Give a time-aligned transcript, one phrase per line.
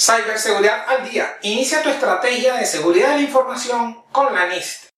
[0.00, 1.38] Ciberseguridad al día.
[1.42, 4.90] Inicia tu estrategia de seguridad de la información con la NIST.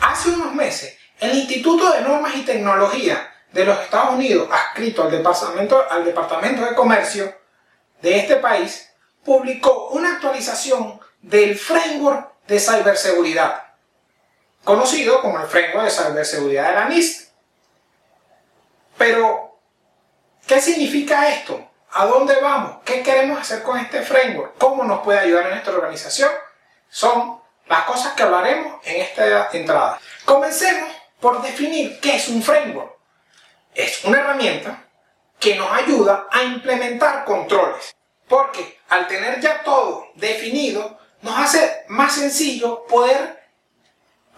[0.00, 5.10] Hace unos meses, el Instituto de Normas y Tecnología de los Estados Unidos, adscrito al
[5.10, 7.34] Departamento, al Departamento de Comercio
[8.02, 8.90] de este país,
[9.24, 13.60] publicó una actualización del framework de ciberseguridad,
[14.62, 17.29] conocido como el framework de ciberseguridad de la NIST.
[19.00, 19.58] Pero,
[20.46, 21.70] ¿qué significa esto?
[21.92, 22.82] ¿A dónde vamos?
[22.84, 24.58] ¿Qué queremos hacer con este framework?
[24.58, 26.30] ¿Cómo nos puede ayudar en nuestra organización?
[26.90, 29.98] Son las cosas que hablaremos en esta entrada.
[30.26, 32.92] Comencemos por definir qué es un framework.
[33.74, 34.84] Es una herramienta
[35.38, 37.96] que nos ayuda a implementar controles.
[38.28, 43.39] Porque al tener ya todo definido, nos hace más sencillo poder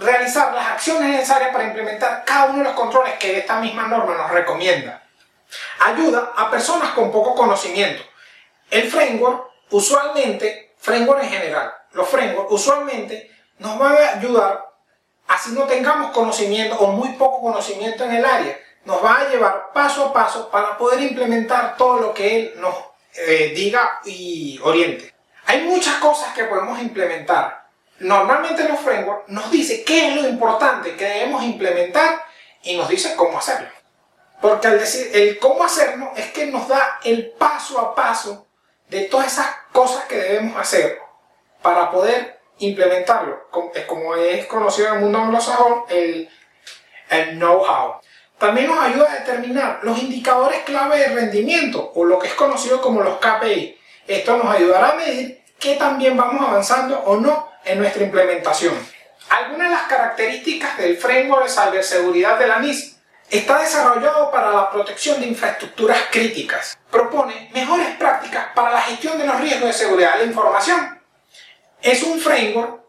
[0.03, 4.17] realizar las acciones necesarias para implementar cada uno de los controles que esta misma norma
[4.17, 5.03] nos recomienda.
[5.81, 8.03] Ayuda a personas con poco conocimiento.
[8.71, 14.65] El framework, usualmente, framework en general, los frameworks usualmente nos van a ayudar,
[15.29, 19.73] así no tengamos conocimiento o muy poco conocimiento en el área, nos va a llevar
[19.73, 22.75] paso a paso para poder implementar todo lo que él nos
[23.15, 25.15] eh, diga y oriente.
[25.47, 27.62] Hay muchas cosas que podemos implementar,
[28.03, 32.25] normalmente los frameworks nos dice qué es lo importante que debemos implementar
[32.63, 33.69] y nos dice cómo hacerlo.
[34.41, 38.47] Porque al decir el cómo hacerlo es que nos da el paso a paso
[38.89, 40.99] de todas esas cosas que debemos hacer
[41.63, 43.49] para poder implementarlo.
[43.51, 46.29] Como es conocido en el mundo anglosajón, el,
[47.09, 48.01] el know-how.
[48.39, 52.83] También nos ayuda a determinar los indicadores clave de rendimiento o lo que es conocido
[52.83, 53.79] como los KPI.
[54.09, 58.75] Esto nos ayudará a medir qué también vamos avanzando o no en nuestra implementación.
[59.29, 62.97] Algunas de las características del framework de ciberseguridad de la NIS
[63.31, 66.77] está desarrollado para la protección de infraestructuras críticas.
[66.91, 71.01] Propone mejores prácticas para la gestión de los riesgos de seguridad de la información.
[71.81, 72.83] Es un framework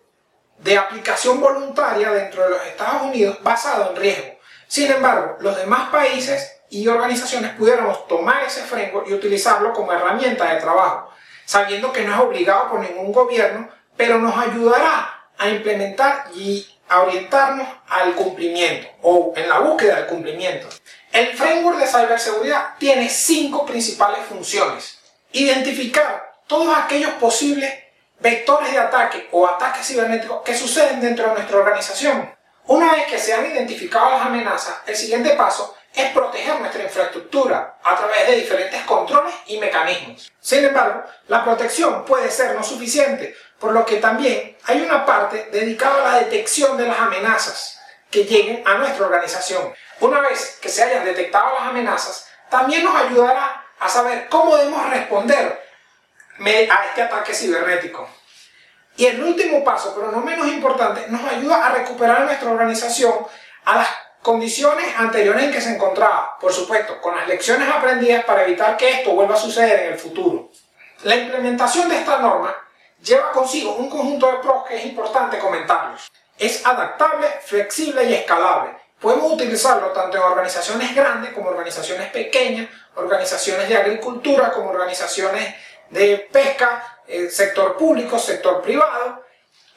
[0.57, 4.33] de aplicación voluntaria dentro de los Estados Unidos basado en riesgo.
[4.67, 10.53] Sin embargo, los demás países y organizaciones pudiéramos tomar ese framework y utilizarlo como herramienta
[10.53, 11.09] de trabajo,
[11.45, 17.01] sabiendo que no es obligado por ningún gobierno pero nos ayudará a implementar y a
[17.01, 20.67] orientarnos al cumplimiento o en la búsqueda del cumplimiento.
[21.11, 24.99] El framework de ciberseguridad tiene cinco principales funciones.
[25.31, 27.73] Identificar todos aquellos posibles
[28.19, 32.33] vectores de ataque o ataques cibernéticos que suceden dentro de nuestra organización.
[32.65, 37.77] Una vez que se han identificado las amenazas, el siguiente paso es proteger nuestra infraestructura
[37.83, 40.31] a través de diferentes controles y mecanismos.
[40.39, 45.49] Sin embargo, la protección puede ser no suficiente, por lo que también hay una parte
[45.51, 49.73] dedicada a la detección de las amenazas que lleguen a nuestra organización.
[49.99, 54.89] Una vez que se hayan detectado las amenazas, también nos ayudará a saber cómo debemos
[54.89, 55.63] responder
[56.69, 58.09] a este ataque cibernético.
[58.95, 63.13] Y el último paso, pero no menos importante, nos ayuda a recuperar nuestra organización
[63.65, 63.87] a las
[64.23, 68.89] condiciones anteriores en que se encontraba, por supuesto, con las lecciones aprendidas para evitar que
[68.89, 70.49] esto vuelva a suceder en el futuro.
[71.03, 72.55] La implementación de esta norma
[73.03, 76.09] lleva consigo un conjunto de pros que es importante comentarlos.
[76.39, 78.71] Es adaptable, flexible y escalable.
[78.99, 85.53] Podemos utilizarlo tanto en organizaciones grandes como organizaciones pequeñas, organizaciones de agricultura como organizaciones
[85.89, 89.21] de pesca, eh, sector público, sector privado.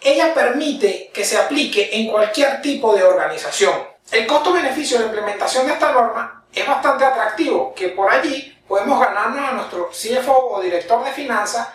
[0.00, 5.66] Ella permite que se aplique en cualquier tipo de organización el costo-beneficio de la implementación
[5.66, 10.60] de esta norma es bastante atractivo, que por allí podemos ganarnos a nuestro CFO o
[10.60, 11.68] director de finanzas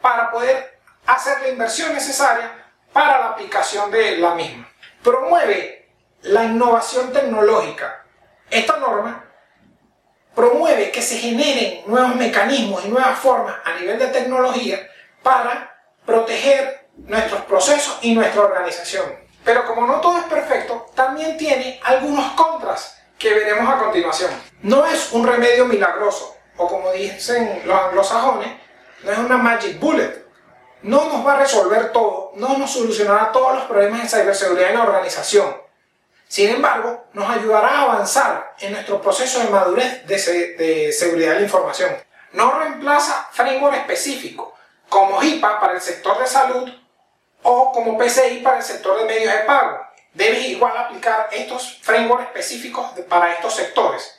[0.00, 2.52] para poder hacer la inversión necesaria
[2.92, 4.68] para la aplicación de la misma.
[5.02, 5.90] Promueve
[6.22, 8.04] la innovación tecnológica.
[8.50, 9.24] Esta norma
[10.34, 14.78] promueve que se generen nuevos mecanismos y nuevas formas a nivel de tecnología
[15.22, 15.74] para
[16.04, 19.04] proteger nuestros procesos y nuestra organización.
[19.44, 24.32] Pero como no todo es perfecto, también tiene algunos contras que veremos a continuación.
[24.62, 28.48] No es un remedio milagroso, o como dicen los anglosajones,
[29.04, 30.26] no es una magic bullet.
[30.82, 34.74] No nos va a resolver todo, no nos solucionará todos los problemas de ciberseguridad en
[34.74, 35.56] la organización.
[36.26, 40.16] Sin embargo, nos ayudará a avanzar en nuestro proceso de madurez de,
[40.56, 41.96] de seguridad de la información.
[42.32, 44.52] No reemplaza framework específico,
[44.88, 46.68] como HIPAA para el sector de salud
[47.44, 49.88] o como PCI para el sector de medios de pago.
[50.18, 54.18] Debes igual aplicar estos frameworks específicos para estos sectores.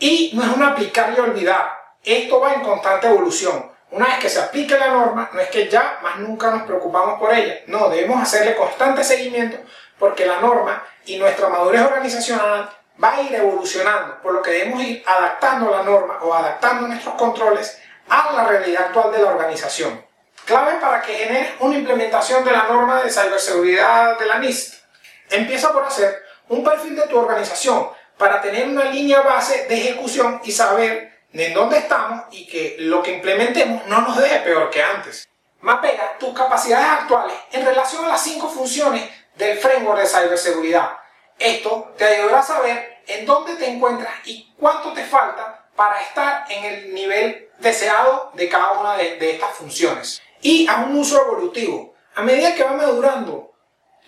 [0.00, 1.94] Y no es un aplicar y olvidar.
[2.02, 3.70] Esto va en constante evolución.
[3.92, 7.20] Una vez que se aplique la norma, no es que ya más nunca nos preocupamos
[7.20, 7.60] por ella.
[7.68, 9.58] No, debemos hacerle constante seguimiento
[9.96, 12.68] porque la norma y nuestra madurez organizacional
[13.02, 17.14] va a ir evolucionando, por lo que debemos ir adaptando la norma o adaptando nuestros
[17.14, 20.04] controles a la realidad actual de la organización.
[20.44, 24.85] Clave para que generes una implementación de la norma de ciberseguridad de la NIST.
[25.30, 30.40] Empieza por hacer un perfil de tu organización para tener una línea base de ejecución
[30.44, 34.82] y saber en dónde estamos y que lo que implementemos no nos deje peor que
[34.82, 35.28] antes.
[35.60, 40.90] Mapea tus capacidades actuales en relación a las cinco funciones del framework de ciberseguridad.
[41.38, 46.44] Esto te ayudará a saber en dónde te encuentras y cuánto te falta para estar
[46.50, 50.22] en el nivel deseado de cada una de, de estas funciones.
[50.40, 51.94] Y a un uso evolutivo.
[52.14, 53.55] A medida que va madurando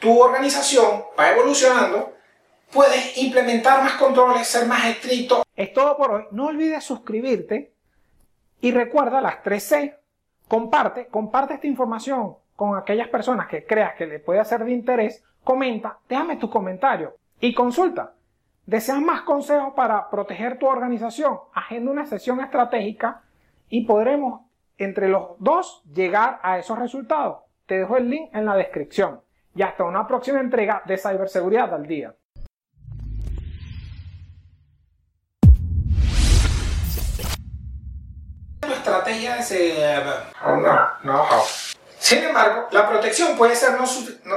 [0.01, 2.13] tu organización, va evolucionando,
[2.73, 5.45] puedes implementar más controles, ser más estricto.
[5.57, 6.25] Es todo por hoy.
[6.31, 7.75] No olvides suscribirte
[8.61, 9.97] y recuerda las 3C.
[10.47, 15.23] Comparte, comparte esta información con aquellas personas que creas que le puede ser de interés.
[15.45, 18.15] Comenta, déjame tu comentario y consulta.
[18.67, 21.39] ¿Deseas más consejos para proteger tu organización?
[21.55, 23.23] Agenda una sesión estratégica
[23.71, 24.43] y podremos
[24.77, 27.39] entre los dos llegar a esos resultados.
[27.67, 29.21] Te dejo el link en la descripción.
[29.59, 32.15] Y hasta una próxima entrega de Ciberseguridad al Día.
[38.63, 40.05] estrategia de...
[40.47, 41.27] No, no.
[41.99, 44.37] Sin embargo, la protección puede ser no, no